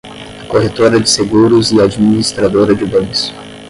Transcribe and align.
Corretora 0.47 0.89
de 0.99 1.05
Seguros 1.07 1.71
e 1.71 1.79
Administradora 1.79 2.73
de 2.73 2.85
Bens 2.87 3.31